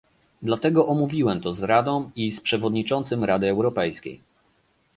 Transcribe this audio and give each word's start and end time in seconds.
Dlatego 0.41 0.87
omówiłem 0.87 1.41
to 1.41 1.53
z 1.53 1.63
Radą 1.63 2.11
i 2.15 2.31
z 2.31 2.41
przewodniczącym 2.41 3.23
Rady 3.23 3.47
Europejskiej 3.49 4.21